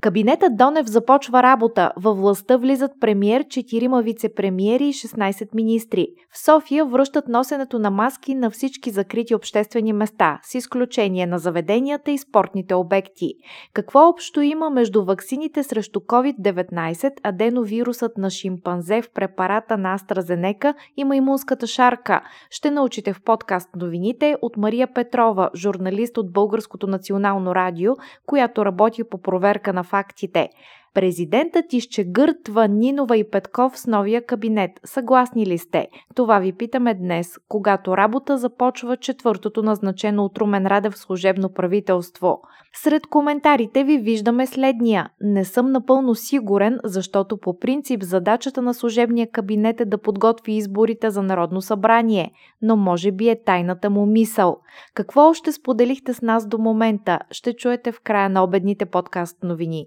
Кабинетът 0.00 0.56
Донев 0.56 0.86
започва 0.86 1.42
работа. 1.42 1.92
Във 1.96 2.18
властта 2.18 2.56
влизат 2.56 2.90
премьер, 3.00 3.44
4 3.44 4.02
вице-премьери 4.02 4.84
и 4.84 4.92
16 4.92 5.48
министри. 5.54 6.06
В 6.32 6.38
София 6.44 6.84
връщат 6.84 7.28
носенето 7.28 7.78
на 7.78 7.90
маски 7.90 8.34
на 8.34 8.50
всички 8.50 8.90
закрити 8.90 9.34
обществени 9.34 9.92
места, 9.92 10.40
с 10.42 10.54
изключение 10.54 11.26
на 11.26 11.38
заведенията 11.38 12.10
и 12.10 12.18
спортните 12.18 12.74
обекти. 12.74 13.34
Какво 13.72 14.08
общо 14.08 14.40
има 14.40 14.70
между 14.70 15.04
ваксините 15.04 15.62
срещу 15.62 16.00
COVID-19, 16.00 17.12
аденовирусът 17.22 18.18
на 18.18 18.30
шимпанзе 18.30 19.02
в 19.02 19.10
препарата 19.14 19.78
на 19.78 19.98
AstraZeneca 19.98 20.74
и 20.96 21.04
маймунската 21.04 21.66
шарка? 21.66 22.20
Ще 22.50 22.70
научите 22.70 23.12
в 23.12 23.22
подкаст 23.22 23.68
новините 23.76 24.36
от 24.42 24.56
Мария 24.56 24.88
Петрова, 24.94 25.50
журналист 25.54 26.18
от 26.18 26.32
Българското 26.32 26.86
национално 26.86 27.54
радио, 27.54 27.92
която 28.26 28.64
работи 28.64 29.04
по 29.04 29.18
проверка 29.22 29.72
на 29.72 29.84
фактите. 29.88 30.48
Президентът 30.94 31.72
изчегъртва 31.72 32.68
Нинова 32.68 33.16
и 33.16 33.30
Петков 33.30 33.78
с 33.78 33.86
новия 33.86 34.26
кабинет. 34.26 34.70
Съгласни 34.84 35.46
ли 35.46 35.58
сте? 35.58 35.88
Това 36.14 36.38
ви 36.38 36.52
питаме 36.52 36.94
днес, 36.94 37.34
когато 37.48 37.96
работа 37.96 38.38
започва 38.38 38.96
четвъртото 38.96 39.62
назначено 39.62 40.24
от 40.24 40.38
Румен 40.38 40.66
Радев 40.66 40.98
служебно 40.98 41.52
правителство. 41.52 42.40
Сред 42.74 43.06
коментарите 43.06 43.84
ви 43.84 43.98
виждаме 43.98 44.46
следния. 44.46 45.10
Не 45.20 45.44
съм 45.44 45.72
напълно 45.72 46.14
сигурен, 46.14 46.78
защото 46.84 47.38
по 47.38 47.58
принцип 47.58 48.02
задачата 48.02 48.62
на 48.62 48.74
служебния 48.74 49.30
кабинет 49.30 49.80
е 49.80 49.84
да 49.84 49.98
подготви 49.98 50.52
изборите 50.52 51.10
за 51.10 51.22
Народно 51.22 51.62
събрание, 51.62 52.32
но 52.62 52.76
може 52.76 53.12
би 53.12 53.28
е 53.28 53.42
тайната 53.44 53.90
му 53.90 54.06
мисъл. 54.06 54.56
Какво 54.94 55.28
още 55.28 55.52
споделихте 55.52 56.14
с 56.14 56.22
нас 56.22 56.48
до 56.48 56.58
момента? 56.58 57.18
Ще 57.30 57.52
чуете 57.52 57.92
в 57.92 58.00
края 58.00 58.28
на 58.28 58.44
обедните 58.44 58.86
подкаст 58.86 59.36
новини. 59.42 59.86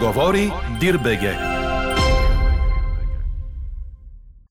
Говори 0.00 0.50
Дирбеге. 0.80 1.49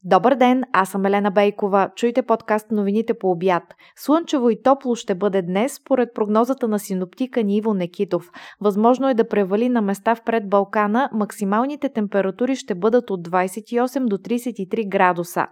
Добър 0.10 0.36
ден, 0.36 0.64
аз 0.74 0.90
съм 0.90 1.06
Елена 1.06 1.32
Бейкова. 1.32 1.90
Чуйте 1.96 2.22
подкаст 2.22 2.72
новините 2.72 3.14
по 3.14 3.32
обяд. 3.32 3.64
Слънчево 3.96 4.50
и 4.50 4.62
топло 4.64 4.96
ще 4.96 5.16
бъде 5.16 5.42
днес, 5.42 5.74
според 5.74 6.10
прогнозата 6.16 6.68
на 6.68 6.80
синоптика 6.80 7.44
Ниво 7.44 7.74
Некитов. 7.74 8.32
Възможно 8.62 9.10
е 9.10 9.14
да 9.14 9.28
превали 9.28 9.70
на 9.70 9.82
места 9.82 10.16
в 10.16 10.24
пред 10.24 10.50
Балкана, 10.50 11.10
максималните 11.14 11.90
температури 11.90 12.56
ще 12.56 12.76
бъдат 12.76 13.10
от 13.10 13.28
28 13.28 14.08
до 14.08 14.18
33 14.18 14.90
градуса. 14.90 15.46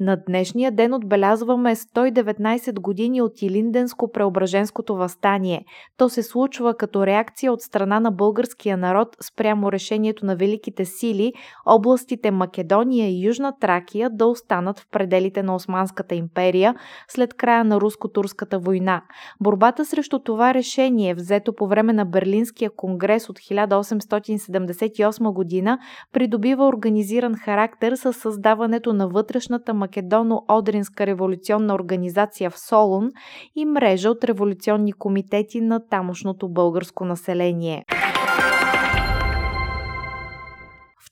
На 0.00 0.16
днешния 0.16 0.72
ден 0.72 0.94
отбелязваме 0.94 1.76
119 1.76 2.80
години 2.80 3.22
от 3.22 3.32
Илинденско-преображенското 3.36 4.92
възстание. 4.96 5.64
То 5.96 6.08
се 6.08 6.22
случва 6.22 6.74
като 6.74 7.06
реакция 7.06 7.52
от 7.52 7.60
страна 7.60 8.00
на 8.00 8.10
българския 8.10 8.76
народ 8.76 9.08
спрямо 9.22 9.72
решението 9.72 10.26
на 10.26 10.36
великите 10.36 10.84
сили, 10.84 11.32
областите 11.66 12.30
Македония 12.30 13.08
и 13.08 13.26
Южна 13.26 13.52
Тракия 13.60 14.01
България 14.02 14.16
да 14.16 14.26
останат 14.26 14.78
в 14.78 14.86
пределите 14.90 15.42
на 15.42 15.54
Османската 15.54 16.14
империя 16.14 16.74
след 17.08 17.34
края 17.34 17.64
на 17.64 17.80
руско-турската 17.80 18.58
война. 18.58 19.02
Борбата 19.40 19.84
срещу 19.84 20.18
това 20.18 20.54
решение, 20.54 21.14
взето 21.14 21.54
по 21.54 21.66
време 21.66 21.92
на 21.92 22.04
Берлинския 22.04 22.70
конгрес 22.76 23.28
от 23.28 23.38
1878 23.38 25.32
година, 25.32 25.78
придобива 26.12 26.66
организиран 26.66 27.34
характер 27.34 27.94
с 27.94 28.12
създаването 28.12 28.92
на 28.92 29.08
вътрешната 29.08 29.74
македоно-одринска 29.74 31.06
революционна 31.06 31.74
организация 31.74 32.50
в 32.50 32.58
Солун 32.58 33.10
и 33.56 33.64
мрежа 33.64 34.10
от 34.10 34.24
революционни 34.24 34.92
комитети 34.92 35.60
на 35.60 35.88
тамошното 35.88 36.48
българско 36.48 37.04
население 37.04 37.84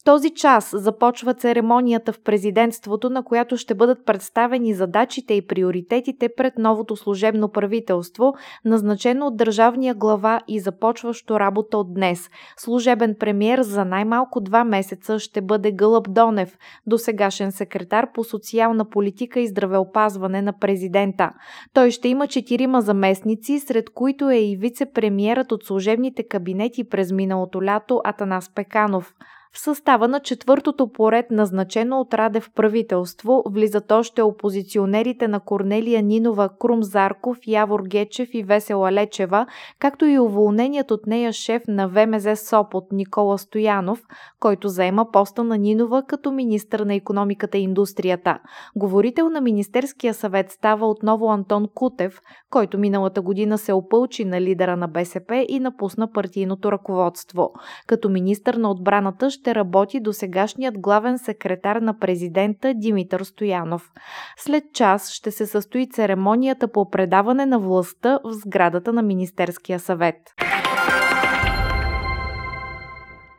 този 0.04 0.30
час 0.30 0.70
започва 0.74 1.34
церемонията 1.34 2.12
в 2.12 2.20
президентството, 2.20 3.10
на 3.10 3.22
която 3.22 3.56
ще 3.56 3.74
бъдат 3.74 4.06
представени 4.06 4.74
задачите 4.74 5.34
и 5.34 5.46
приоритетите 5.46 6.28
пред 6.36 6.58
новото 6.58 6.96
служебно 6.96 7.48
правителство, 7.48 8.34
назначено 8.64 9.26
от 9.26 9.36
държавния 9.36 9.94
глава 9.94 10.40
и 10.48 10.60
започващо 10.60 11.40
работа 11.40 11.78
от 11.78 11.94
днес. 11.94 12.30
Служебен 12.56 13.16
премьер 13.18 13.62
за 13.62 13.84
най-малко 13.84 14.40
два 14.40 14.64
месеца 14.64 15.18
ще 15.18 15.40
бъде 15.40 15.72
Гълъб 15.72 16.12
Донев, 16.12 16.58
досегашен 16.86 17.52
секретар 17.52 18.12
по 18.12 18.24
социална 18.24 18.90
политика 18.90 19.40
и 19.40 19.48
здравеопазване 19.48 20.42
на 20.42 20.58
президента. 20.58 21.30
Той 21.72 21.90
ще 21.90 22.08
има 22.08 22.26
четирима 22.26 22.80
заместници, 22.80 23.58
сред 23.58 23.90
които 23.90 24.30
е 24.30 24.36
и 24.36 24.58
вице-премьерът 24.58 25.52
от 25.52 25.64
служебните 25.64 26.22
кабинети 26.22 26.88
през 26.88 27.12
миналото 27.12 27.62
лято 27.64 28.00
Атанас 28.04 28.54
Пеканов. 28.54 29.14
В 29.52 29.58
състава 29.58 30.08
на 30.08 30.20
четвъртото 30.20 30.92
поред, 30.92 31.26
назначено 31.30 32.00
от 32.00 32.14
Радев 32.14 32.50
правителство, 32.54 33.42
влизат 33.46 33.92
още 33.92 34.22
опозиционерите 34.22 35.28
на 35.28 35.40
Корнелия 35.40 36.02
Нинова, 36.02 36.48
Крум 36.58 36.82
Зарков, 36.82 37.38
Явор 37.46 37.82
Гечев 37.82 38.28
и 38.32 38.42
Весела 38.42 38.92
Лечева, 38.92 39.46
както 39.78 40.04
и 40.04 40.18
уволненият 40.18 40.90
от 40.90 41.06
нея 41.06 41.32
шеф 41.32 41.62
на 41.68 41.88
ВМЗ 41.88 42.40
СОП 42.40 42.74
от 42.74 42.92
Никола 42.92 43.38
Стоянов, 43.38 44.02
който 44.40 44.68
заема 44.68 45.10
поста 45.12 45.44
на 45.44 45.58
Нинова 45.58 46.02
като 46.02 46.32
министър 46.32 46.80
на 46.80 46.94
економиката 46.94 47.58
и 47.58 47.62
индустрията. 47.62 48.38
Говорител 48.76 49.28
на 49.28 49.40
Министерския 49.40 50.14
съвет 50.14 50.50
става 50.50 50.90
отново 50.90 51.30
Антон 51.32 51.68
Кутев, 51.74 52.20
който 52.50 52.78
миналата 52.78 53.22
година 53.22 53.58
се 53.58 53.72
опълчи 53.72 54.24
на 54.24 54.40
лидера 54.40 54.76
на 54.76 54.88
БСП 54.88 55.46
и 55.48 55.60
напусна 55.60 56.12
партийното 56.12 56.72
ръководство. 56.72 57.50
Като 57.86 58.08
министър 58.08 58.54
на 58.54 58.70
отбраната 58.70 59.30
ще 59.40 59.54
работи 59.54 60.00
до 60.00 60.12
сегашният 60.12 60.80
главен 60.80 61.18
секретар 61.18 61.76
на 61.76 61.98
президента 61.98 62.74
Димитър 62.74 63.20
Стоянов. 63.20 63.90
След 64.38 64.64
час 64.72 65.10
ще 65.10 65.30
се 65.30 65.46
състои 65.46 65.90
церемонията 65.90 66.68
по 66.68 66.90
предаване 66.90 67.46
на 67.46 67.58
властта 67.58 68.18
в 68.24 68.32
сградата 68.32 68.92
на 68.92 69.02
Министерския 69.02 69.78
съвет. 69.78 70.16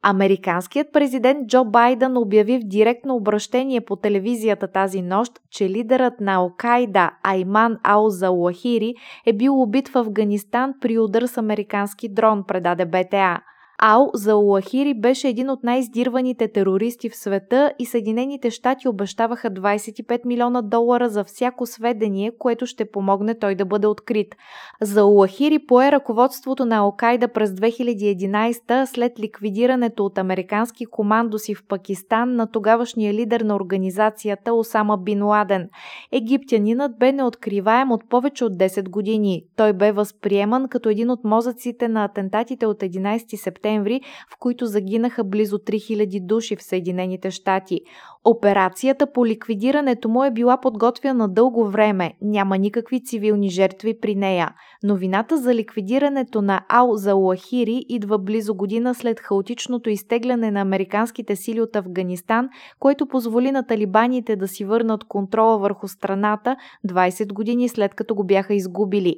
Американският 0.04 0.88
президент 0.94 1.48
Джо 1.48 1.66
Байден 1.66 2.18
обяви 2.18 2.60
в 2.60 2.68
директно 2.68 3.16
обращение 3.16 3.82
по 3.82 3.96
телевизията 3.96 4.72
тази 4.72 5.02
нощ, 5.02 5.32
че 5.50 5.70
лидерът 5.70 6.20
на 6.20 6.34
Алкайда 6.34 7.12
Айман 7.24 7.78
Ал 7.84 8.10
Зауахири 8.10 8.94
е 9.26 9.34
бил 9.34 9.62
убит 9.62 9.88
в 9.88 9.96
Афганистан 9.96 10.74
при 10.82 10.98
удар 11.00 11.22
с 11.22 11.38
американски 11.38 12.10
дрон, 12.10 12.44
предаде 12.48 12.86
БТА. 12.86 13.42
Ал 13.84 14.12
Зауахири 14.14 14.94
беше 14.94 15.28
един 15.28 15.50
от 15.50 15.64
най-издирваните 15.64 16.48
терористи 16.48 17.10
в 17.10 17.16
света 17.16 17.74
и 17.80 17.86
Съединените 17.86 18.50
щати 18.50 18.88
обещаваха 18.88 19.52
25 19.52 20.26
милиона 20.26 20.62
долара 20.62 21.10
за 21.10 21.24
всяко 21.24 21.66
сведение, 21.66 22.32
което 22.40 22.66
ще 22.66 22.92
помогне 22.92 23.40
той 23.40 23.56
да 23.56 23.66
бъде 23.66 23.88
открит. 23.88 24.36
Зауахири 24.82 25.60
пое 25.60 25.92
ръководството 25.92 26.66
на 26.66 26.78
Алкайда 26.78 27.28
през 27.28 27.50
2011 27.52 28.86
след 28.86 29.20
ликвидирането 29.20 30.06
от 30.06 30.18
американски 30.18 30.86
командоси 30.86 31.56
в 31.56 31.64
Пакистан 31.68 32.36
на 32.36 32.52
тогавашния 32.52 33.14
лидер 33.14 33.42
на 33.42 33.56
организацията 33.56 34.54
Осама 34.54 34.98
Бин 34.98 35.24
Ладен. 35.24 35.70
Египтянинът 36.12 37.00
бе 37.00 37.12
неоткриваем 37.12 37.92
от 37.92 38.10
повече 38.10 38.46
от 38.46 38.54
10 38.54 38.90
години. 38.90 39.44
Той 39.56 39.74
бе 39.74 39.92
възприеман 39.92 40.68
като 40.68 40.90
един 40.90 41.10
от 41.10 41.24
мозъците 41.24 41.88
на 41.88 42.04
атентатите 42.04 42.66
от 42.66 42.78
11 42.80 43.36
септември 43.36 43.71
септември, 43.72 44.02
в 44.30 44.38
които 44.40 44.66
загинаха 44.66 45.24
близо 45.24 45.58
3000 45.58 46.26
души 46.26 46.56
в 46.56 46.64
Съединените 46.64 47.32
щати. 47.32 47.82
Операцията 48.26 49.12
по 49.12 49.26
ликвидирането 49.26 50.10
му 50.10 50.24
е 50.24 50.32
била 50.32 50.62
подготвяна 50.62 51.30
дълго 51.30 51.70
време, 51.70 52.14
няма 52.22 52.58
никакви 52.58 53.04
цивилни 53.04 53.50
жертви 53.50 54.00
при 54.02 54.16
нея. 54.16 54.54
Новината 54.84 55.38
за 55.38 55.56
ликвидирането 55.56 56.42
на 56.42 56.62
Ал 56.70 56.96
Залахири 56.96 57.86
идва 57.90 58.18
близо 58.20 58.56
година 58.56 58.96
след 58.96 59.20
хаотичното 59.20 59.90
изтегляне 59.90 60.52
на 60.52 60.62
американските 60.62 61.36
сили 61.36 61.62
от 61.62 61.76
Афганистан, 61.76 62.50
което 62.80 63.08
позволи 63.08 63.52
на 63.52 63.68
талибаните 63.68 64.36
да 64.36 64.48
си 64.48 64.66
върнат 64.66 65.04
контрола 65.04 65.58
върху 65.58 65.88
страната 65.88 66.56
20 66.88 67.34
години 67.34 67.70
след 67.70 67.94
като 67.94 68.16
го 68.16 68.24
бяха 68.24 68.54
изгубили. 68.54 69.16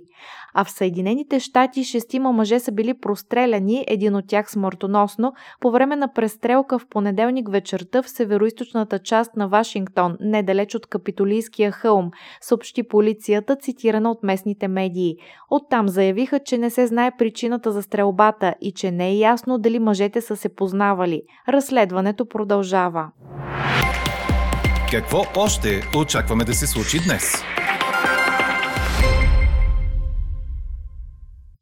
А 0.54 0.64
в 0.64 0.72
Съединените 0.72 1.40
щати 1.40 1.84
шестима 1.84 2.32
мъже 2.32 2.60
са 2.60 2.72
били 2.72 2.94
простреляни, 2.94 3.86
един 3.88 4.16
от 4.16 4.28
тях 4.28 4.43
тях 4.44 4.52
смъртоносно 4.52 5.34
по 5.60 5.72
време 5.72 5.96
на 5.96 6.14
престрелка 6.14 6.80
в 6.80 6.88
понеделник 6.90 7.50
вечерта 7.52 8.02
в 8.02 8.10
североизточната 8.10 9.00
част 9.00 9.36
на 9.36 9.48
Вашингтон, 9.48 10.18
недалеч 10.20 10.76
от 10.76 10.86
Капитолийския 10.86 11.72
хълм, 11.72 12.12
съобщи 12.42 12.84
полицията, 12.84 13.56
цитирана 13.56 14.12
от 14.12 14.24
местните 14.24 14.68
медии. 14.68 15.16
Оттам 15.50 15.88
заявиха, 15.88 16.40
че 16.40 16.58
не 16.58 16.70
се 16.70 16.88
знае 16.88 17.12
причината 17.18 17.72
за 17.72 17.82
стрелбата 17.84 18.56
и 18.62 18.72
че 18.72 18.92
не 18.92 19.10
е 19.10 19.18
ясно 19.18 19.58
дали 19.58 19.80
мъжете 19.80 20.22
са 20.22 20.36
се 20.36 20.50
познавали. 20.50 21.22
Разследването 21.50 22.26
продължава. 22.26 23.12
Какво 24.92 25.26
още 25.36 25.82
очакваме 25.98 26.44
да 26.44 26.54
се 26.54 26.68
случи 26.68 27.00
днес? 27.08 27.44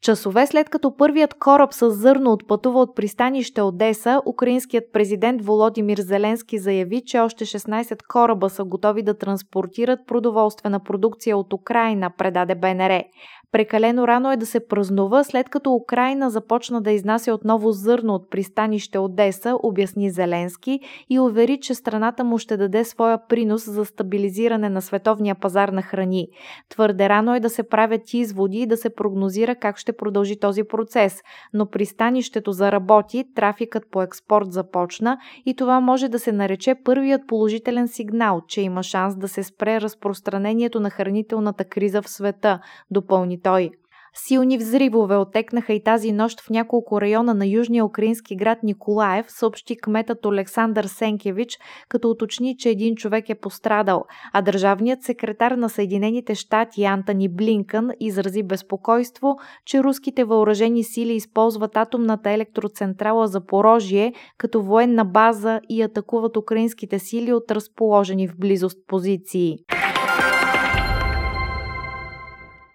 Часове 0.02 0.48
след 0.48 0.70
като 0.70 0.98
първият 0.98 1.34
кораб 1.34 1.74
с 1.74 1.92
зърно 1.92 2.32
отпътува 2.32 2.80
от 2.82 2.96
пристанище 2.96 3.62
Одеса, 3.62 4.22
украинският 4.26 4.84
президент 4.94 5.46
Володимир 5.46 5.98
Зеленски 5.98 6.58
заяви, 6.58 7.02
че 7.06 7.20
още 7.20 7.46
16 7.46 8.08
кораба 8.08 8.50
са 8.50 8.64
готови 8.64 9.04
да 9.04 9.18
транспортират 9.18 10.00
продоволствена 10.08 10.80
продукция 10.80 11.38
от 11.38 11.54
Украина, 11.54 12.12
предаде 12.18 12.56
БНР. 12.56 13.04
Прекалено 13.52 14.08
рано 14.08 14.32
е 14.32 14.38
да 14.38 14.46
се 14.46 14.68
празнува, 14.68 15.24
след 15.24 15.50
като 15.50 15.74
Украина 15.74 16.30
започна 16.30 16.82
да 16.82 16.92
изнася 16.92 17.34
отново 17.34 17.72
зърно 17.72 18.14
от 18.14 18.30
пристанище 18.30 19.00
Одеса, 19.00 19.58
обясни 19.64 20.10
Зеленски 20.10 20.80
и 21.10 21.20
увери, 21.20 21.60
че 21.60 21.76
страната 21.76 22.24
му 22.24 22.38
ще 22.38 22.58
даде 22.58 22.84
своя 22.84 23.28
принос 23.28 23.66
за 23.66 23.86
стабилизиране 23.86 24.70
на 24.70 24.82
световния 24.82 25.36
пазар 25.36 25.70
на 25.70 25.82
храни. 25.82 26.28
Твърде 26.70 27.10
рано 27.10 27.36
е 27.36 27.40
да 27.40 27.50
се 27.50 27.64
правят 27.64 28.14
изводи 28.14 28.58
и 28.58 28.66
да 28.66 28.78
се 28.78 28.96
прогнозира 28.96 29.56
как 29.56 29.78
ще 29.78 29.94
продължи 29.94 30.40
този 30.40 30.64
процес, 30.64 31.22
но 31.54 31.66
пристанището 31.66 32.52
заработи, 32.52 33.26
трафикът 33.36 33.84
по 33.92 34.02
експорт 34.02 34.52
започна 34.52 35.18
и 35.46 35.56
това 35.56 35.80
може 35.80 36.10
да 36.10 36.20
се 36.20 36.32
нарече 36.32 36.76
първият 36.84 37.28
положителен 37.28 37.88
сигнал, 37.88 38.42
че 38.48 38.62
има 38.62 38.84
шанс 38.84 39.16
да 39.16 39.28
се 39.28 39.44
спре 39.44 39.82
разпространението 39.82 40.80
на 40.80 40.90
хранителната 40.90 41.66
криза 41.66 42.02
в 42.02 42.10
света, 42.10 42.60
допълни 42.92 43.41
той. 43.44 43.72
Силни 44.14 44.58
взривове 44.58 45.16
отекнаха 45.16 45.74
и 45.74 45.84
тази 45.84 46.12
нощ 46.12 46.42
в 46.42 46.50
няколко 46.50 47.02
района 47.02 47.34
на 47.34 47.46
южния 47.46 47.86
украински 47.86 48.36
град 48.36 48.58
Николаев, 48.64 49.26
съобщи 49.30 49.78
кметът 49.78 50.26
Александър 50.26 50.86
Сенкевич, 50.86 51.58
като 51.90 52.10
уточни, 52.10 52.58
че 52.58 52.70
един 52.70 52.96
човек 52.96 53.30
е 53.30 53.36
пострадал, 53.36 54.04
а 54.34 54.42
държавният 54.42 55.04
секретар 55.04 55.52
на 55.52 55.70
Съединените 55.70 56.36
щати 56.36 56.84
Антони 56.84 57.30
Блинкън 57.30 57.90
изрази 58.00 58.44
безпокойство, 58.44 59.36
че 59.66 59.84
руските 59.84 60.24
въоръжени 60.24 60.84
сили 60.84 61.14
използват 61.14 61.78
атомната 61.78 62.32
електроцентрала 62.32 63.28
за 63.28 63.46
порожие 63.46 64.14
като 64.38 64.62
военна 64.62 65.06
база 65.06 65.60
и 65.70 65.82
атакуват 65.82 66.38
украинските 66.38 67.00
сили 67.00 67.34
от 67.34 67.52
разположени 67.52 68.28
в 68.28 68.38
близост 68.38 68.78
позиции. 68.88 69.58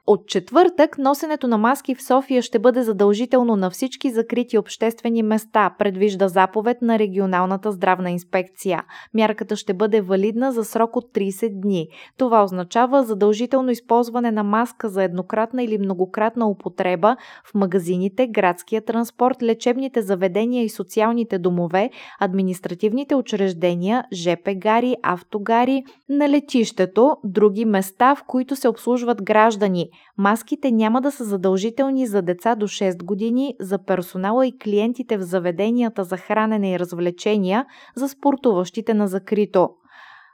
От 0.08 0.26
четвъртък 0.26 0.99
носенето 0.99 1.49
на 1.49 1.58
маски 1.58 1.94
в 1.94 2.03
София 2.03 2.43
ще 2.43 2.58
бъде 2.58 2.82
задължително 2.82 3.56
на 3.56 3.70
всички 3.70 4.11
закрити 4.11 4.58
обществени 4.58 5.23
места, 5.23 5.75
предвижда 5.79 6.29
заповед 6.29 6.82
на 6.82 6.99
регионалната 6.99 7.73
здравна 7.73 8.11
инспекция. 8.11 8.85
Мярката 9.14 9.56
ще 9.56 9.75
бъде 9.75 10.00
валидна 10.00 10.53
за 10.53 10.64
срок 10.64 10.97
от 10.97 11.05
30 11.14 11.61
дни. 11.61 11.88
Това 12.19 12.44
означава 12.44 13.05
задължително 13.05 13.70
използване 13.70 14.31
на 14.31 14.43
маска 14.43 14.88
за 14.88 15.03
еднократна 15.03 15.62
или 15.62 15.79
многократна 15.79 16.49
употреба 16.49 17.17
в 17.44 17.55
магазините, 17.55 18.26
градския 18.26 18.85
транспорт, 18.85 19.43
лечебните 19.43 20.02
заведения 20.02 20.64
и 20.64 20.69
социалните 20.69 21.38
домове, 21.38 21.91
административните 22.20 23.14
учреждения, 23.14 24.05
ЖП 24.12 24.55
гари, 24.55 24.97
автогари, 25.02 25.85
на 26.09 26.29
летището, 26.29 27.17
други 27.25 27.64
места, 27.64 28.14
в 28.14 28.25
които 28.26 28.56
се 28.56 28.69
обслужват 28.69 29.23
граждани, 29.23 29.91
Маските 30.19 30.70
няма 30.70 31.00
да 31.00 31.12
са 31.12 31.25
задължителни 31.25 32.06
за 32.06 32.22
деца 32.22 32.54
до 32.54 32.69
6 32.69 33.04
години, 33.04 33.54
за 33.60 33.78
персонала 33.78 34.46
и 34.46 34.58
клиентите 34.58 35.16
в 35.19 35.22
заведенията 35.22 36.04
за 36.04 36.16
хранене 36.16 36.72
и 36.72 36.78
развлечения, 36.78 37.66
за 37.96 38.08
спортуващите 38.08 38.94
на 38.94 39.08
закрито 39.08 39.70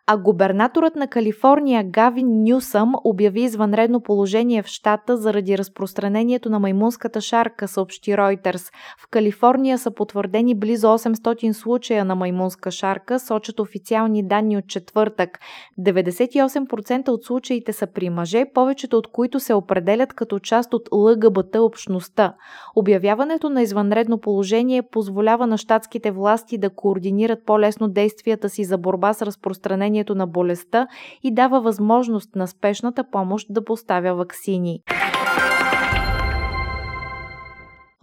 а 0.06 0.16
губернаторът 0.16 0.96
на 0.96 1.08
Калифорния 1.08 1.84
Гавин 1.84 2.44
Нюсъм 2.44 2.92
обяви 3.04 3.42
извънредно 3.42 4.00
положение 4.00 4.62
в 4.62 4.66
щата 4.66 5.16
заради 5.16 5.58
разпространението 5.58 6.50
на 6.50 6.58
маймунската 6.58 7.20
шарка, 7.20 7.68
съобщи 7.68 8.10
Reuters. 8.10 8.72
В 8.98 9.08
Калифорния 9.10 9.78
са 9.78 9.90
потвърдени 9.90 10.54
близо 10.54 10.86
800 10.86 11.52
случая 11.52 12.04
на 12.04 12.14
маймунска 12.14 12.70
шарка, 12.70 13.20
сочат 13.20 13.60
официални 13.60 14.26
данни 14.26 14.56
от 14.56 14.66
четвъртък. 14.66 15.38
98% 15.80 17.08
от 17.08 17.24
случаите 17.24 17.72
са 17.72 17.86
при 17.86 18.10
мъже, 18.10 18.44
повечето 18.54 18.98
от 18.98 19.06
които 19.06 19.40
се 19.40 19.54
определят 19.54 20.12
като 20.12 20.38
част 20.38 20.74
от 20.74 20.88
ЛГБТ 20.92 21.56
общността. 21.56 22.34
Обявяването 22.76 23.50
на 23.50 23.62
извънредно 23.62 24.20
положение 24.20 24.82
позволява 24.82 25.46
на 25.46 25.58
щатските 25.58 26.10
власти 26.10 26.58
да 26.58 26.70
координират 26.70 27.38
по-лесно 27.46 27.88
действията 27.88 28.48
си 28.48 28.64
за 28.64 28.78
борба 28.78 29.12
с 29.12 29.22
разпространението 29.22 29.91
разпространението 29.92 30.14
на 30.14 30.26
болестта 30.26 30.86
и 31.22 31.34
дава 31.34 31.60
възможност 31.60 32.36
на 32.36 32.46
спешната 32.46 33.04
помощ 33.10 33.46
да 33.50 33.64
поставя 33.64 34.14
ваксини. 34.14 34.82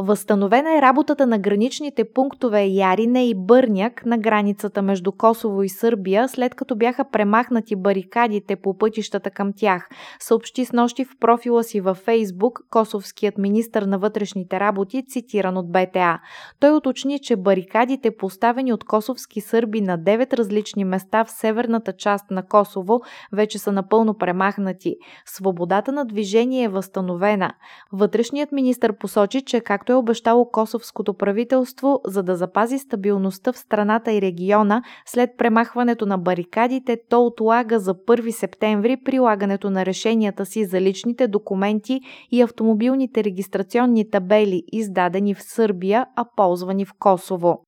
Възстановена 0.01 0.78
е 0.78 0.81
работата 0.81 1.28
на 1.28 1.40
граничните 1.40 2.04
пунктове 2.13 2.63
Ярине 2.63 3.28
и 3.28 3.36
Бърняк 3.36 4.06
на 4.06 4.18
границата 4.18 4.81
между 4.81 5.12
Косово 5.12 5.63
и 5.63 5.69
Сърбия, 5.69 6.30
след 6.30 6.56
като 6.56 6.75
бяха 6.75 7.06
премахнати 7.12 7.75
барикадите 7.75 8.56
по 8.56 8.78
пътищата 8.78 9.31
към 9.31 9.54
тях, 9.56 9.90
съобщи 10.19 10.66
с 10.66 10.74
нощи 10.74 11.06
в 11.06 11.18
профила 11.19 11.63
си 11.63 11.81
във 11.81 11.98
Фейсбук 11.98 12.60
косовският 12.69 13.38
министр 13.38 13.88
на 13.88 14.00
вътрешните 14.00 14.60
работи, 14.60 15.06
цитиран 15.07 15.57
от 15.57 15.72
БТА. 15.72 16.19
Той 16.60 16.75
уточни, 16.75 17.19
че 17.19 17.36
барикадите, 17.36 18.18
поставени 18.18 18.74
от 18.74 18.84
косовски 18.84 19.42
сърби 19.42 19.81
на 19.81 20.00
9 20.00 20.34
различни 20.34 20.86
места 20.86 21.24
в 21.24 21.31
северната 21.31 21.94
част 21.94 22.31
на 22.31 22.48
Косово, 22.48 23.01
вече 23.34 23.60
са 23.60 23.72
напълно 23.72 24.18
премахнати. 24.18 24.96
Свободата 25.25 25.92
на 25.92 26.06
движение 26.06 26.63
е 26.63 26.69
възстановена. 26.69 27.54
Вътрешният 27.92 28.51
министр 28.51 28.94
посочи, 28.94 29.42
че 29.42 29.60
както 29.60 29.88
както 29.89 29.97
е 29.97 30.03
обещало 30.03 30.51
косовското 30.51 31.13
правителство, 31.13 32.01
за 32.06 32.24
да 32.24 32.36
запази 32.36 32.80
стабилността 32.80 33.53
в 33.53 33.57
страната 33.57 34.12
и 34.12 34.21
региона 34.21 34.83
след 35.06 35.30
премахването 35.38 36.06
на 36.06 36.18
барикадите, 36.18 36.97
то 37.09 37.25
отлага 37.25 37.80
за 37.80 37.94
1 37.94 38.30
септември 38.31 38.97
прилагането 39.06 39.69
на 39.69 39.86
решенията 39.86 40.45
си 40.45 40.65
за 40.65 40.81
личните 40.81 41.27
документи 41.27 42.01
и 42.31 42.41
автомобилните 42.41 43.24
регистрационни 43.24 44.09
табели, 44.09 44.63
издадени 44.71 45.33
в 45.33 45.44
Сърбия, 45.44 46.06
а 46.15 46.25
ползвани 46.36 46.86
в 46.86 46.93
Косово. 47.00 47.62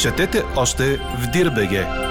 Четете 0.00 0.42
още 0.56 0.96
в 0.96 1.30
Дирбеге! 1.32 2.09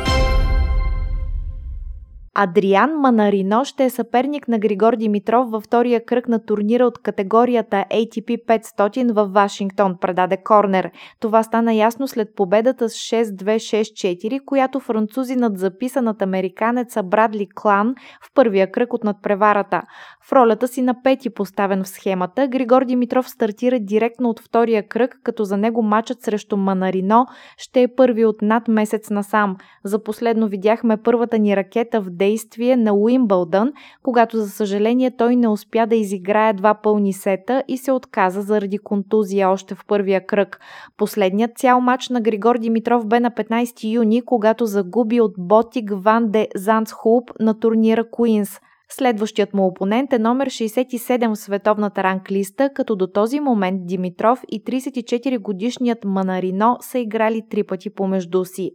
Адриан 2.41 2.91
Манарино 2.99 3.65
ще 3.65 3.85
е 3.85 3.89
съперник 3.89 4.47
на 4.47 4.59
Григор 4.59 4.95
Димитров 4.95 5.51
във 5.51 5.63
втория 5.63 6.05
кръг 6.05 6.27
на 6.27 6.45
турнира 6.45 6.85
от 6.85 6.99
категорията 6.99 7.85
ATP 7.91 8.45
500 8.45 9.13
в 9.13 9.27
Вашингтон, 9.27 9.97
предаде 10.01 10.37
Корнер. 10.37 10.91
Това 11.19 11.43
стана 11.43 11.73
ясно 11.73 12.07
след 12.07 12.35
победата 12.35 12.89
с 12.89 12.93
6-2-6-4, 12.93 14.45
която 14.45 14.79
французи 14.79 15.35
над 15.35 15.57
записанат 15.57 16.21
американеца 16.21 17.03
Брадли 17.03 17.47
Клан 17.55 17.95
в 18.21 18.33
първия 18.33 18.71
кръг 18.71 18.93
от 18.93 19.03
надпреварата. 19.03 19.81
В 20.29 20.33
ролята 20.33 20.67
си 20.67 20.81
на 20.81 20.95
пети 21.03 21.29
поставен 21.29 21.83
в 21.83 21.87
схемата, 21.87 22.47
Григор 22.47 22.85
Димитров 22.85 23.29
стартира 23.29 23.79
директно 23.79 24.29
от 24.29 24.39
втория 24.39 24.87
кръг, 24.87 25.19
като 25.23 25.43
за 25.43 25.57
него 25.57 25.83
матчът 25.83 26.21
срещу 26.21 26.57
Манарино 26.57 27.25
ще 27.57 27.81
е 27.81 27.95
първи 27.95 28.25
от 28.25 28.41
над 28.41 28.67
месец 28.67 29.09
насам. 29.09 29.57
За 29.83 30.03
последно 30.03 30.47
видяхме 30.47 30.97
първата 30.97 31.39
ни 31.39 31.55
ракета 31.55 32.01
в 32.01 32.09
действие 32.29 32.77
на 32.77 32.93
Уимбълдън, 32.93 33.73
когато 34.03 34.37
за 34.37 34.49
съжаление 34.49 35.11
той 35.11 35.35
не 35.35 35.47
успя 35.47 35.87
да 35.87 35.95
изиграе 35.95 36.53
два 36.53 36.73
пълни 36.73 37.13
сета 37.13 37.63
и 37.67 37.77
се 37.77 37.91
отказа 37.91 38.41
заради 38.41 38.77
контузия 38.77 39.49
още 39.49 39.75
в 39.75 39.85
първия 39.87 40.25
кръг. 40.25 40.59
Последният 40.97 41.57
цял 41.57 41.81
матч 41.81 42.09
на 42.09 42.21
Григор 42.21 42.57
Димитров 42.57 43.07
бе 43.07 43.19
на 43.19 43.31
15 43.31 43.93
юни, 43.93 44.21
когато 44.21 44.65
загуби 44.65 45.21
от 45.21 45.33
Ботик 45.37 45.91
Ван 45.93 46.31
де 46.31 46.47
Занцхулп 46.55 47.31
на 47.39 47.59
турнира 47.59 48.09
Куинс. 48.09 48.59
Следващият 48.91 49.53
му 49.53 49.67
опонент 49.67 50.13
е 50.13 50.19
номер 50.19 50.49
67 50.49 51.35
в 51.35 51.37
световната 51.37 52.03
ранглиста, 52.03 52.69
като 52.75 52.95
до 52.95 53.07
този 53.07 53.39
момент 53.39 53.85
Димитров 53.85 54.43
и 54.51 54.63
34 54.63 55.39
годишният 55.39 56.03
Манарино 56.05 56.77
са 56.81 56.99
играли 56.99 57.41
три 57.49 57.63
пъти 57.63 57.89
помежду 57.89 58.45
си. 58.45 58.71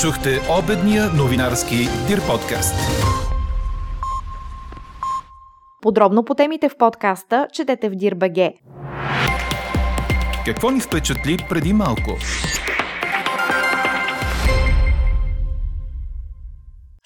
Чухте 0.00 0.40
обедния 0.50 1.06
новинарски 1.06 1.76
Дир 2.08 2.26
подкаст. 2.26 2.74
Подробно 5.82 6.24
по 6.24 6.34
темите 6.34 6.68
в 6.68 6.76
подкаста 6.76 7.48
четете 7.52 7.88
в 7.88 7.94
Дирбаге. 7.94 8.54
Какво 10.44 10.70
ни 10.70 10.80
впечатли 10.80 11.38
преди 11.48 11.72
малко? 11.72 12.16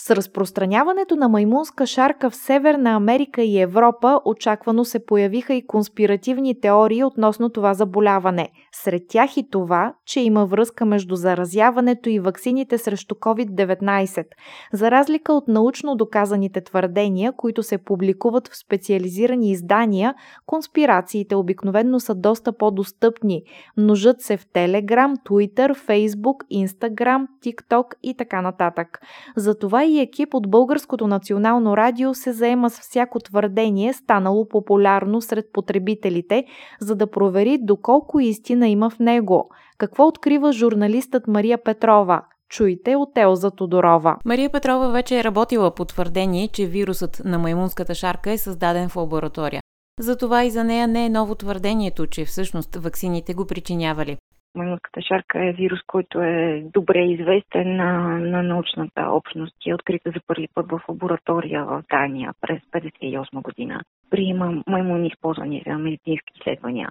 С 0.09 0.11
разпространяването 0.11 1.17
на 1.17 1.29
маймунска 1.29 1.87
шарка 1.87 2.31
в 2.31 2.37
Северна 2.37 2.91
Америка 2.91 3.43
и 3.43 3.61
Европа 3.61 4.21
очаквано 4.25 4.85
се 4.85 5.07
появиха 5.07 5.55
и 5.55 5.67
конспиративни 5.67 6.61
теории 6.61 7.05
относно 7.05 7.49
това 7.51 7.75
заболяване. 7.75 8.49
Сред 8.73 9.03
тях 9.09 9.37
и 9.37 9.51
това, 9.51 9.95
че 10.07 10.21
има 10.21 10.47
връзка 10.47 10.85
между 10.85 11.15
заразяването 11.17 12.09
и 12.09 12.21
ваксините 12.21 12.79
срещу 12.79 13.15
COVID-19. 13.15 14.25
За 14.73 14.91
разлика 14.91 15.33
от 15.33 15.49
научно 15.49 15.97
доказаните 15.97 16.61
твърдения, 16.61 17.33
които 17.33 17.63
се 17.63 17.79
публикуват 17.79 18.49
в 18.49 18.57
специализирани 18.57 19.51
издания, 19.51 20.15
конспирациите 20.47 21.35
обикновенно 21.35 22.01
са 22.01 22.15
доста 22.15 22.53
по-достъпни. 22.53 23.43
Множат 23.77 24.21
се 24.21 24.37
в 24.37 24.47
Telegram, 24.47 25.15
Twitter, 25.29 25.75
Facebook, 25.89 26.67
Instagram, 26.67 27.27
TikTok 27.45 27.95
и 28.03 28.15
така 28.15 28.43
нататък. 28.43 29.01
Затова 29.37 29.85
и 29.85 29.98
екип 30.01 30.35
от 30.35 30.51
Българското 30.51 31.07
национално 31.07 31.77
радио 31.77 32.15
се 32.15 32.33
заема 32.33 32.71
с 32.71 32.81
всяко 32.81 33.21
твърдение, 33.21 33.93
станало 33.93 34.49
популярно 34.49 35.21
сред 35.21 35.53
потребителите, 35.53 36.45
за 36.81 36.95
да 36.95 37.11
провери 37.11 37.59
доколко 37.63 38.21
истина 38.21 38.69
има 38.69 38.91
в 38.91 38.99
него. 38.99 39.51
Какво 39.79 40.07
открива 40.07 40.53
журналистът 40.53 41.27
Мария 41.27 41.65
Петрова? 41.65 42.23
Чуйте 42.49 42.97
от 42.97 43.19
Елза 43.19 43.51
Тодорова. 43.51 44.17
Мария 44.25 44.51
Петрова 44.51 44.89
вече 44.89 45.19
е 45.19 45.25
работила 45.25 45.71
по 45.71 45.85
твърдение, 45.85 46.49
че 46.49 46.67
вирусът 46.67 47.23
на 47.25 47.39
маймунската 47.39 47.95
шарка 47.95 48.31
е 48.31 48.39
създаден 48.39 48.89
в 48.89 48.97
лаборатория. 48.97 49.63
Затова 50.01 50.45
и 50.45 50.51
за 50.51 50.65
нея 50.65 50.89
не 50.89 51.07
е 51.07 51.11
ново 51.11 51.35
твърдението, 51.35 52.07
че 52.07 52.25
всъщност 52.25 52.77
ваксините 52.77 53.35
го 53.35 53.47
причинявали. 53.47 54.17
Маймунската 54.59 55.01
шарка 55.03 55.45
е 55.45 55.53
вирус, 55.53 55.81
който 55.87 56.21
е 56.21 56.63
добре 56.75 56.99
известен 56.99 57.77
на, 57.77 58.19
на 58.19 58.43
научната 58.43 59.03
общност 59.11 59.57
и 59.67 59.71
е 59.71 59.75
открита 59.75 60.11
за 60.11 60.21
първи 60.27 60.49
път 60.55 60.67
в 60.71 60.81
лаборатория 60.89 61.65
в 61.65 61.83
Дания 61.91 62.33
през 62.41 62.63
1958 62.63 63.43
година 63.43 63.81
при 64.11 64.33
маймуни 64.67 65.07
използвани 65.07 65.63
за 65.67 65.79
медицински 65.79 66.33
изследвания. 66.39 66.91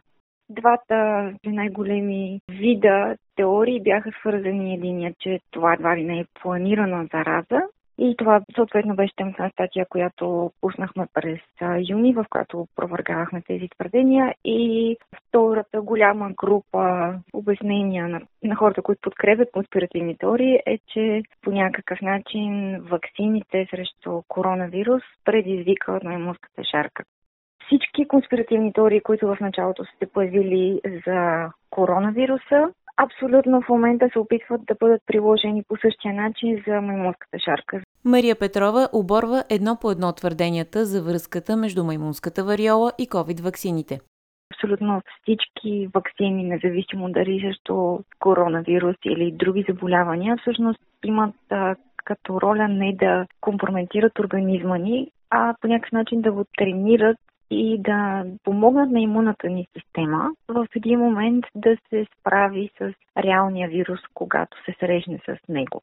Двата 0.49 1.31
най-големи 1.45 2.39
вида 2.51 3.15
теории 3.35 3.81
бяха 3.81 4.11
свързани 4.19 4.73
единия, 4.73 5.13
че 5.19 5.39
това 5.51 5.73
едва 5.73 5.97
ли 5.97 6.03
не 6.03 6.19
е 6.19 6.25
планирана 6.41 7.07
зараза 7.13 7.61
и 7.97 8.15
това 8.17 8.41
съответно 8.55 8.95
беше 8.95 9.15
темата 9.15 9.49
статия, 9.53 9.85
която 9.89 10.51
пуснахме 10.61 11.07
през 11.13 11.39
юни, 11.89 12.13
в 12.13 12.25
която 12.29 12.67
провъргавахме 12.75 13.41
тези 13.41 13.67
твърдения. 13.69 14.35
И 14.45 14.97
втората 15.17 15.81
голяма 15.81 16.31
група 16.31 17.13
обяснения 17.33 18.07
на, 18.07 18.21
на 18.43 18.55
хората, 18.55 18.81
които 18.81 19.01
подкрепят 19.01 19.51
конспиративни 19.51 20.17
теории 20.17 20.59
е, 20.65 20.79
че 20.87 21.23
по 21.41 21.51
някакъв 21.51 22.01
начин 22.01 22.79
ваксините 22.79 23.67
срещу 23.69 24.21
коронавирус 24.27 25.03
предизвикват 25.25 26.03
маймунската 26.03 26.63
шарка. 26.71 27.03
Всички 27.65 28.07
конспиративни 28.07 28.73
теории, 28.73 29.01
които 29.01 29.27
в 29.27 29.37
началото 29.41 29.85
са 29.85 29.91
се 29.99 30.11
появили 30.11 30.81
за 31.07 31.49
коронавируса, 31.69 32.69
абсолютно 32.97 33.61
в 33.61 33.69
момента 33.69 34.09
се 34.13 34.19
опитват 34.19 34.61
да 34.65 34.75
бъдат 34.79 35.01
приложени 35.05 35.63
по 35.67 35.77
същия 35.77 36.13
начин 36.13 36.63
за 36.67 36.81
маймунската 36.81 37.39
шарка. 37.39 37.81
Мария 38.05 38.35
Петрова 38.39 38.89
оборва 38.93 39.43
едно 39.49 39.77
по 39.81 39.91
едно 39.91 40.13
твърденията 40.13 40.85
за 40.85 41.03
връзката 41.03 41.57
между 41.57 41.83
маймунската 41.83 42.43
вариола 42.43 42.91
и 42.99 43.07
COVID-ваксините. 43.07 43.99
Абсолютно 44.53 45.01
всички 45.21 45.89
вакцини, 45.93 46.43
независимо 46.43 47.09
дали 47.09 47.39
срещу 47.41 47.99
коронавирус 48.19 48.95
или 49.05 49.31
други 49.31 49.65
заболявания, 49.69 50.37
всъщност 50.41 50.79
имат 51.05 51.35
а, 51.49 51.75
като 52.05 52.41
роля 52.41 52.67
не 52.67 52.95
да 52.95 53.25
компрометират 53.41 54.19
организма 54.19 54.77
ни, 54.77 55.11
а 55.29 55.55
по 55.61 55.67
някакъв 55.67 55.91
начин 55.91 56.21
да 56.21 56.31
го 56.31 56.45
тренират 56.57 57.17
и 57.51 57.81
да 57.81 58.25
помогнат 58.43 58.91
на 58.91 58.99
имунната 58.99 59.49
ни 59.49 59.67
система 59.77 60.29
в 60.47 60.67
един 60.75 60.99
момент 60.99 61.45
да 61.55 61.77
се 61.89 62.05
справи 62.19 62.69
с 62.77 62.93
реалния 63.17 63.69
вирус, 63.69 63.99
когато 64.13 64.57
се 64.65 64.75
срещне 64.79 65.19
с 65.25 65.37
него. 65.49 65.81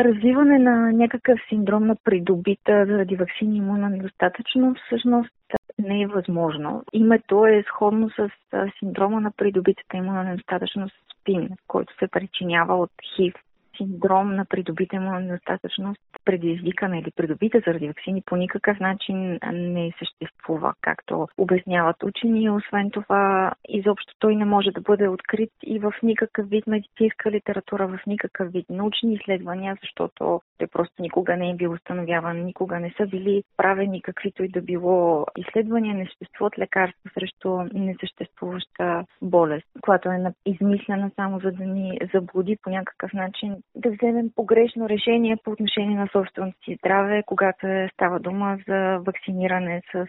Развиване 0.00 0.58
на 0.58 0.92
някакъв 0.92 1.38
синдром 1.48 1.86
на 1.86 1.96
придобита 2.04 2.86
заради 2.86 3.16
вакцини 3.16 3.56
имунна 3.56 3.90
недостатъчно 3.90 4.74
всъщност 4.86 5.34
не 5.78 6.02
е 6.02 6.06
възможно. 6.06 6.84
Името 6.92 7.46
е 7.46 7.64
сходно 7.68 8.10
с 8.10 8.30
синдрома 8.78 9.20
на 9.20 9.30
придобитата 9.36 9.96
имунна 9.96 10.24
недостатъчност 10.24 10.94
СПИН, 11.20 11.48
който 11.68 11.94
се 11.98 12.08
причинява 12.08 12.76
от 12.76 12.90
ХИВ 13.16 13.34
синдром 13.78 14.34
на 14.34 14.44
придобита 14.44 14.96
имунна 14.96 15.20
недостатъчност, 15.20 16.00
предизвикана 16.24 16.98
или 16.98 17.10
придобита 17.16 17.62
заради 17.66 17.88
вакцини, 17.88 18.22
по 18.26 18.36
никакъв 18.36 18.80
начин 18.80 19.38
не 19.52 19.92
съществува, 19.98 20.74
както 20.80 21.28
обясняват 21.38 22.02
учени. 22.02 22.50
Освен 22.50 22.90
това, 22.90 23.52
изобщо 23.68 24.14
той 24.18 24.36
не 24.36 24.44
може 24.44 24.70
да 24.70 24.80
бъде 24.80 25.08
открит 25.08 25.50
и 25.62 25.78
в 25.78 25.92
никакъв 26.02 26.48
вид 26.48 26.66
медицинска 26.66 27.30
литература, 27.30 27.88
в 27.88 28.06
никакъв 28.06 28.52
вид 28.52 28.66
научни 28.70 29.14
изследвания, 29.14 29.76
защото 29.82 30.40
той 30.58 30.66
просто 30.66 31.02
никога 31.02 31.36
не 31.36 31.50
е 31.50 31.54
бил 31.54 31.72
установяван, 31.72 32.44
никога 32.44 32.80
не 32.80 32.94
са 32.96 33.06
били 33.06 33.42
правени 33.56 34.02
каквито 34.02 34.44
и 34.44 34.48
да 34.48 34.60
било 34.60 35.26
изследвания, 35.38 35.94
не 35.94 36.06
съществуват 36.06 36.58
лекарства 36.58 37.10
срещу 37.14 37.62
несъществуваща 37.72 39.04
болест, 39.22 39.66
която 39.80 40.08
е 40.10 40.32
измислена 40.46 41.10
само 41.16 41.40
за 41.40 41.52
да 41.52 41.64
ни 41.64 41.98
заблуди 42.14 42.56
по 42.62 42.70
някакъв 42.70 43.12
начин 43.12 43.56
да 43.74 43.90
вземем 43.90 44.30
погрешно 44.36 44.88
решение 44.88 45.36
по 45.44 45.50
отношение 45.50 45.96
на 45.96 46.08
собственото 46.12 46.58
си 46.64 46.76
здраве, 46.78 47.22
когато 47.26 47.66
е 47.66 47.90
става 47.94 48.20
дума 48.20 48.58
за 48.68 48.98
вакциниране 48.98 49.82
с 49.92 50.06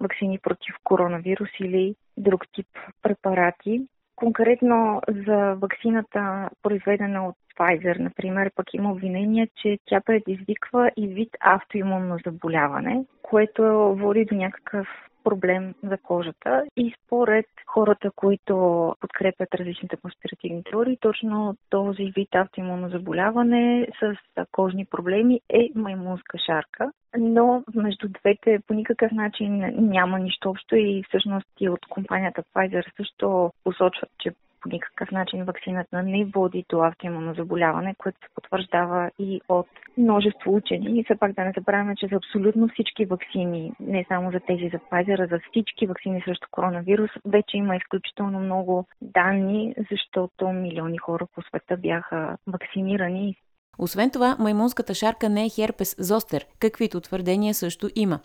вакцини 0.00 0.38
против 0.38 0.74
коронавирус 0.84 1.50
или 1.60 1.94
друг 2.16 2.44
тип 2.52 2.66
препарати. 3.02 3.86
Конкретно 4.20 5.00
за 5.26 5.54
вакцината, 5.54 6.50
произведена 6.62 7.28
от 7.28 7.36
Pfizer, 7.58 7.98
например, 7.98 8.50
пък 8.56 8.74
има 8.74 8.92
обвинение, 8.92 9.48
че 9.56 9.78
тя 9.86 10.00
предизвиква 10.00 10.90
и 10.96 11.06
вид 11.06 11.36
автоимунно 11.40 12.18
заболяване, 12.26 13.04
което 13.22 13.62
води 13.98 14.24
до 14.24 14.34
някакъв 14.34 14.88
проблем 15.24 15.74
за 15.82 15.98
кожата 15.98 16.64
и 16.76 16.94
според 17.04 17.46
хората, 17.66 18.10
които 18.10 18.54
подкрепят 19.00 19.54
различните 19.54 19.96
конспиративни 19.96 20.64
теории, 20.64 20.98
точно 21.00 21.56
този 21.70 22.12
вид 22.16 22.28
автоимунно 22.34 22.88
заболяване 22.88 23.88
с 24.00 24.16
кожни 24.52 24.84
проблеми 24.84 25.40
е 25.48 25.70
маймунска 25.74 26.38
шарка. 26.46 26.92
Но 27.18 27.64
между 27.74 28.08
двете 28.08 28.58
по 28.66 28.74
никакъв 28.74 29.12
начин 29.12 29.58
няма 29.90 30.18
нищо 30.18 30.50
общо 30.50 30.76
и 30.76 31.04
всъщност 31.08 31.48
и 31.60 31.68
от 31.68 31.86
компанията 31.86 32.42
Pfizer 32.54 32.96
също 32.96 33.52
посочват, 33.64 34.10
че 34.18 34.30
по 34.60 34.68
никакъв 34.68 35.10
начин 35.10 35.44
вакцината 35.44 36.02
не 36.02 36.24
води 36.24 36.64
до 36.68 36.82
автоимунно 36.82 37.34
заболяване, 37.34 37.94
което 37.98 38.18
се 38.20 38.34
потвърждава 38.34 39.10
и 39.18 39.40
от 39.48 39.68
множество 39.98 40.54
учени. 40.54 41.00
И 41.00 41.04
все 41.04 41.14
пак 41.14 41.32
да 41.32 41.44
не 41.44 41.52
забравяме, 41.56 41.96
че 41.96 42.06
за 42.06 42.16
абсолютно 42.16 42.68
всички 42.68 43.04
вакцини, 43.04 43.72
не 43.80 44.04
само 44.08 44.30
за 44.30 44.40
тези 44.40 44.68
за 44.72 44.78
Pfizer, 44.78 45.24
а 45.24 45.26
за 45.26 45.40
всички 45.50 45.86
вакцини 45.86 46.22
срещу 46.24 46.46
коронавирус, 46.50 47.10
вече 47.24 47.56
има 47.56 47.76
изключително 47.76 48.40
много 48.40 48.86
данни, 49.02 49.74
защото 49.90 50.48
милиони 50.48 50.98
хора 50.98 51.26
по 51.34 51.42
света 51.42 51.76
бяха 51.76 52.36
вакцинирани 52.46 53.36
освен 53.80 54.10
това, 54.10 54.36
маймунската 54.38 54.94
шарка 54.94 55.28
не 55.28 55.44
е 55.44 55.48
херпес 55.48 55.96
зостер, 55.98 56.46
каквито 56.58 57.00
твърдения 57.00 57.54
също 57.54 57.88
има. 57.96 58.20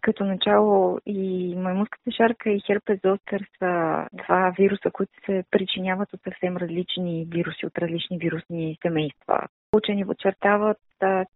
Като 0.00 0.24
начало 0.24 0.98
и 1.06 1.54
маймунската 1.56 2.10
шарка 2.12 2.50
и 2.50 2.60
херпес 2.66 3.00
зостер 3.04 3.44
са 3.58 4.06
два 4.12 4.52
вируса, 4.58 4.90
които 4.92 5.12
се 5.26 5.44
причиняват 5.50 6.12
от 6.12 6.20
съвсем 6.22 6.56
различни 6.56 7.26
вируси, 7.30 7.66
от 7.66 7.78
различни 7.78 8.18
вирусни 8.18 8.78
семейства. 8.82 9.40
Учени 9.76 10.06
подчертават, 10.06 10.78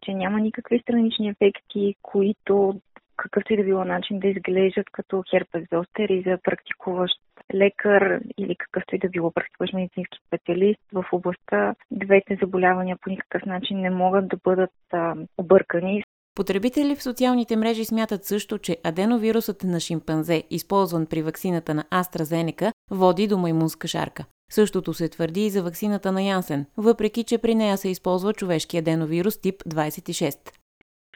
че 0.01 0.13
няма 0.13 0.39
никакви 0.39 0.79
странични 0.79 1.29
ефекти, 1.29 1.95
които 2.01 2.81
какъвто 3.17 3.53
и 3.53 3.57
да 3.57 3.63
било 3.63 3.85
начин 3.85 4.19
да 4.19 4.27
изглеждат 4.27 4.89
като 4.91 5.23
херпес 5.29 5.63
зостер 5.73 6.09
и 6.09 6.21
за 6.21 6.37
практикуващ 6.43 7.15
лекар 7.53 8.19
или 8.37 8.55
какъвто 8.55 8.95
и 8.95 8.99
да 8.99 9.09
било 9.09 9.31
практикуващ 9.31 9.73
медицински 9.73 10.19
специалист 10.27 10.81
в 10.93 11.05
областта. 11.11 11.75
Двете 11.91 12.37
заболявания 12.41 12.97
по 13.01 13.09
никакъв 13.09 13.45
начин 13.45 13.81
не 13.81 13.89
могат 13.89 14.27
да 14.27 14.37
бъдат 14.43 14.73
а, 14.93 15.15
объркани. 15.37 16.03
Потребители 16.35 16.95
в 16.95 17.03
социалните 17.03 17.55
мрежи 17.55 17.85
смятат 17.85 18.23
също, 18.23 18.57
че 18.57 18.77
аденовирусът 18.83 19.63
на 19.63 19.79
шимпанзе, 19.79 20.43
използван 20.49 21.05
при 21.09 21.21
ваксината 21.21 21.73
на 21.73 21.83
AstraZeneca, 21.83 22.71
води 22.91 23.27
до 23.27 23.37
маймунска 23.37 23.87
шарка. 23.87 24.25
Същото 24.51 24.93
се 24.93 25.09
твърди 25.09 25.45
и 25.45 25.49
за 25.49 25.63
ваксината 25.63 26.11
на 26.11 26.21
Янсен, 26.21 26.65
въпреки 26.77 27.23
че 27.23 27.37
при 27.37 27.55
нея 27.55 27.77
се 27.77 27.89
използва 27.89 28.33
човешки 28.33 28.77
аденовирус 28.77 29.41
тип 29.41 29.55
26. 29.55 30.65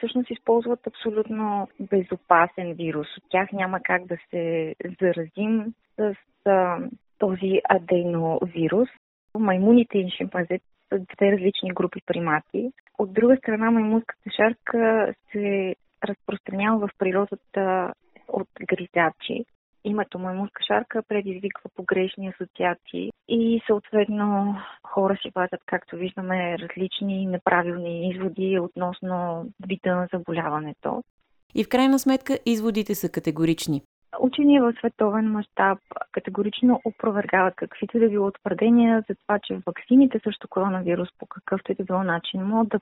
всъщност 0.00 0.30
използват 0.30 0.86
абсолютно 0.86 1.68
безопасен 1.80 2.74
вирус. 2.74 3.06
От 3.16 3.24
тях 3.30 3.52
няма 3.52 3.80
как 3.82 4.06
да 4.06 4.16
се 4.30 4.74
заразим 5.00 5.74
с 5.98 6.14
а, 6.44 6.78
този 7.18 7.60
аденовирус. 7.68 8.88
Маймуните 9.38 9.98
и 9.98 10.10
шимпанзете 10.10 10.69
са 10.92 10.98
две 10.98 11.32
различни 11.32 11.70
групи 11.70 12.00
примати. 12.06 12.72
От 12.98 13.12
друга 13.12 13.36
страна, 13.36 13.70
маймунската 13.70 14.30
шарка 14.36 15.12
се 15.32 15.74
разпространява 16.04 16.78
в 16.78 16.90
природата 16.98 17.94
от 18.28 18.48
гризачи. 18.68 19.44
Името 19.84 20.18
маймунска 20.18 20.62
шарка 20.66 21.02
предизвиква 21.08 21.70
погрешни 21.76 22.28
асоциации 22.28 23.10
и 23.28 23.62
съответно 23.66 24.56
хора 24.86 25.18
си 25.22 25.30
вадят, 25.34 25.60
както 25.66 25.96
виждаме, 25.96 26.58
различни 26.58 27.26
неправилни 27.26 28.10
изводи 28.10 28.58
относно 28.58 29.46
вида 29.66 29.96
на 29.96 30.08
заболяването. 30.12 31.02
И 31.54 31.64
в 31.64 31.68
крайна 31.68 31.98
сметка 31.98 32.38
изводите 32.46 32.94
са 32.94 33.08
категорични. 33.08 33.82
Учени 34.18 34.60
в 34.60 34.72
световен 34.78 35.30
мащаб 35.32 35.78
категорично 36.12 36.80
опровергават 36.84 37.54
каквито 37.54 37.98
да 37.98 38.08
било 38.08 38.30
твърдения 38.30 39.04
за 39.08 39.14
това, 39.14 39.38
че 39.38 39.60
вакцините 39.66 40.20
срещу 40.24 40.48
коронавирус 40.48 41.08
по 41.18 41.26
какъвто 41.26 41.72
и 41.72 41.74
да 41.74 41.84
било 41.84 42.02
начин 42.02 42.42
могат 42.42 42.68
да 42.68 42.80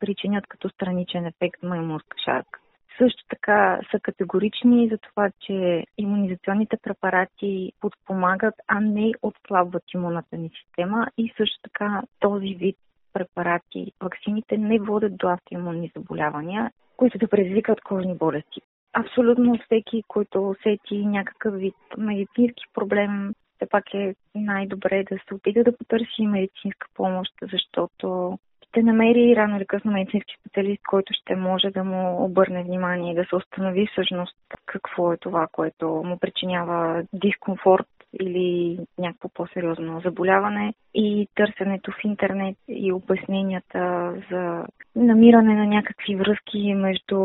причинят 0.00 0.46
като 0.46 0.68
страничен 0.68 1.26
ефект 1.26 1.62
маймунска 1.62 2.16
шарка. 2.24 2.60
Също 2.98 3.24
така 3.28 3.80
са 3.90 4.00
категорични 4.00 4.88
за 4.88 4.98
това, 4.98 5.30
че 5.40 5.84
иммунизационните 5.98 6.76
препарати 6.82 7.72
подпомагат, 7.80 8.54
а 8.68 8.80
не 8.80 9.12
отслабват 9.22 9.82
имунната 9.94 10.36
ни 10.36 10.50
система 10.64 11.06
и 11.18 11.32
също 11.36 11.58
така 11.62 12.02
този 12.20 12.54
вид 12.54 12.76
препарати, 13.12 13.92
вакцините 14.02 14.58
не 14.58 14.78
водят 14.78 15.16
до 15.16 15.28
автоимунни 15.28 15.92
заболявания, 15.96 16.70
които 16.96 17.18
да 17.18 17.28
предизвикат 17.28 17.80
кожни 17.80 18.14
болести. 18.14 18.60
Абсолютно 18.94 19.58
всеки, 19.64 20.02
който 20.08 20.48
усети 20.48 21.06
някакъв 21.06 21.54
вид 21.54 21.74
медицински 21.98 22.64
проблем, 22.74 23.34
все 23.56 23.68
пак 23.68 23.94
е 23.94 24.14
най-добре 24.34 25.04
да 25.10 25.16
се 25.28 25.34
отида 25.34 25.64
да 25.64 25.76
потърси 25.76 26.26
медицинска 26.26 26.88
помощ, 26.94 27.32
защото 27.42 28.38
ще 28.68 28.82
намери 28.82 29.36
рано 29.36 29.56
или 29.56 29.66
късно 29.66 29.92
медицински 29.92 30.34
специалист, 30.40 30.82
който 30.88 31.12
ще 31.12 31.36
може 31.36 31.70
да 31.70 31.84
му 31.84 32.24
обърне 32.24 32.62
внимание 32.62 33.12
и 33.12 33.14
да 33.14 33.24
се 33.24 33.36
установи 33.36 33.86
всъщност 33.86 34.36
какво 34.66 35.12
е 35.12 35.16
това, 35.16 35.46
което 35.52 35.86
му 35.88 36.18
причинява 36.18 37.04
дискомфорт 37.12 37.86
или 38.20 38.78
някакво 38.98 39.28
по-сериозно 39.28 40.00
заболяване 40.00 40.74
и 40.94 41.28
търсенето 41.34 41.90
в 41.90 42.04
интернет 42.04 42.56
и 42.68 42.92
обясненията 42.92 44.14
за 44.30 44.64
намиране 44.96 45.54
на 45.54 45.66
някакви 45.66 46.16
връзки 46.16 46.74
между 46.74 47.18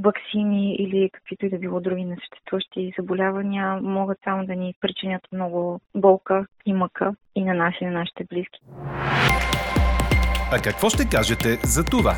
вакцини 0.00 0.74
или 0.74 1.10
каквито 1.12 1.46
и 1.46 1.50
да 1.50 1.58
било 1.58 1.80
други 1.80 2.04
несъществуващи 2.04 2.92
заболявания 2.98 3.80
могат 3.82 4.18
само 4.24 4.46
да 4.46 4.54
ни 4.54 4.74
причинят 4.80 5.22
много 5.32 5.80
болка 5.94 6.46
и 6.66 6.72
мъка 6.72 7.14
и 7.34 7.44
на 7.44 7.54
нас 7.54 7.74
и 7.80 7.84
на 7.84 7.90
нашите 7.90 8.24
близки. 8.24 8.60
А 10.52 10.58
какво 10.64 10.90
ще 10.90 11.08
кажете 11.16 11.48
за 11.48 11.84
това? 11.84 12.14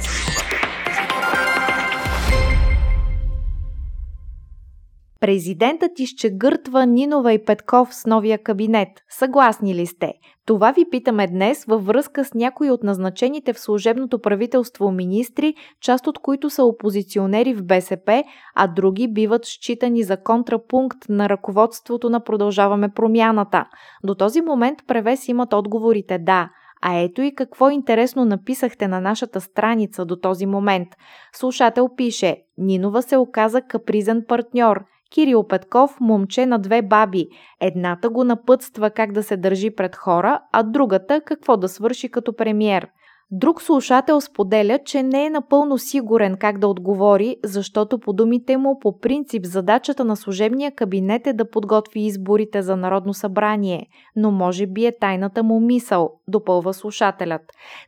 Президентът 5.21 5.99
изчегъртва 5.99 6.87
Нинова 6.87 7.33
и 7.33 7.45
Петков 7.45 7.95
с 7.95 8.07
новия 8.07 8.43
кабинет. 8.43 8.89
Съгласни 9.09 9.75
ли 9.75 9.87
сте? 9.87 10.13
Това 10.47 10.73
ви 10.73 10.85
питаме 10.91 11.27
днес 11.27 11.65
във 11.65 11.87
връзка 11.87 12.25
с 12.25 12.35
някои 12.35 12.71
от 12.71 12.83
назначените 12.83 13.53
в 13.53 13.61
служебното 13.61 14.19
правителство 14.19 14.91
министри, 14.91 15.55
част 15.81 16.07
от 16.07 16.19
които 16.19 16.51
са 16.51 16.65
опозиционери 16.65 17.55
в 17.55 17.65
БСП, 17.65 18.25
а 18.55 18.67
други 18.67 19.13
биват 19.13 19.45
считани 19.45 20.03
за 20.03 20.23
контрапункт 20.23 21.09
на 21.09 21.29
ръководството 21.29 22.11
на 22.11 22.25
Продължаваме 22.25 22.89
промяната. 22.89 23.65
До 24.05 24.15
този 24.15 24.41
момент 24.41 24.79
превес 24.87 25.29
имат 25.29 25.53
отговорите 25.53 26.19
да– 26.19 26.51
а 26.83 26.99
ето 26.99 27.23
и 27.23 27.35
какво 27.35 27.71
интересно 27.71 28.25
написахте 28.25 28.89
на 28.89 29.01
нашата 29.01 29.41
страница 29.41 30.05
до 30.05 30.17
този 30.17 30.47
момент. 30.47 30.89
Слушател 31.33 31.89
пише, 31.97 32.37
Нинова 32.59 33.03
се 33.03 33.17
оказа 33.17 33.63
капризен 33.63 34.25
партньор. 34.29 34.85
Кирил 35.11 35.47
Петков– 35.49 35.97
момче 36.01 36.47
на 36.47 36.59
две 36.59 36.83
баби. 36.83 37.29
Едната 37.61 38.11
го 38.11 38.25
напътства 38.25 38.91
как 38.91 39.13
да 39.13 39.23
се 39.23 39.37
държи 39.37 39.71
пред 39.71 39.97
хора, 39.97 40.41
а 40.53 40.63
другата 40.63 41.21
какво 41.21 41.57
да 41.57 41.69
свърши 41.69 42.09
като 42.09 42.37
премьер. 42.37 42.89
Друг 43.33 43.63
слушател 43.63 44.21
споделя, 44.21 44.79
че 44.85 45.03
не 45.03 45.27
е 45.27 45.31
напълно 45.31 45.79
сигурен 45.79 46.37
как 46.37 46.59
да 46.59 46.69
отговори, 46.69 47.37
защото 47.45 47.99
по 47.99 48.13
думите 48.13 48.57
му 48.57 48.79
по 48.81 48.99
принцип 48.99 49.45
задачата 49.45 50.05
на 50.05 50.17
служебния 50.17 50.73
кабинет 50.75 51.27
е 51.27 51.33
да 51.33 51.51
подготви 51.51 52.01
изборите 52.01 52.63
за 52.63 52.77
Народно 52.77 53.15
събрание, 53.15 53.87
но 54.17 54.31
може 54.31 54.67
би 54.67 54.87
е 54.87 54.99
тайната 55.01 55.43
му 55.43 55.61
мисъл, 55.61 56.11
допълва 56.29 56.75
слушателят. 56.75 57.43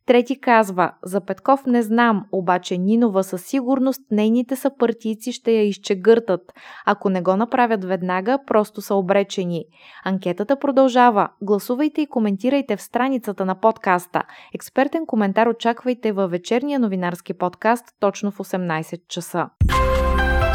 Трети 0.07 0.41
казва, 0.41 0.93
за 1.05 1.21
Петков 1.21 1.67
не 1.67 1.83
знам, 1.83 2.25
обаче 2.33 2.79
Нинова 2.79 3.25
със 3.25 3.45
сигурност 3.45 4.01
нейните 4.11 4.57
съпартийци 4.57 5.33
ще 5.33 5.53
я 5.53 5.63
изчегъртат. 5.63 6.53
Ако 6.87 7.09
не 7.09 7.23
го 7.23 7.37
направят 7.37 7.85
веднага, 7.85 8.39
просто 8.47 8.81
са 8.81 8.95
обречени. 8.95 9.65
Анкетата 10.05 10.59
продължава. 10.59 11.29
Гласувайте 11.43 12.01
и 12.03 12.07
коментирайте 12.07 12.77
в 12.77 12.83
страницата 12.83 13.45
на 13.45 13.55
подкаста. 13.55 14.23
Експертен 14.55 15.07
коментар 15.07 15.32
коментар 15.33 15.51
очаквайте 15.51 16.13
във 16.13 16.31
вечерния 16.31 16.79
новинарски 16.79 17.35
подкаст 17.35 17.85
точно 18.01 18.31
в 18.31 18.39
18 18.39 19.01
часа. 19.09 19.49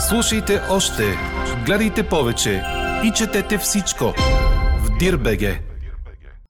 Слушайте 0.09 0.59
още, 0.71 1.03
гледайте 1.65 2.09
повече 2.09 2.63
и 3.05 3.11
четете 3.11 3.57
всичко 3.57 4.13
в 4.79 4.97
Дирбеге. 4.99 5.59